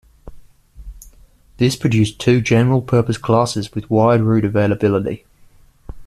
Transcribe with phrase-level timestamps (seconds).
[1.57, 5.25] This produced two general purpose classes with wide route availability.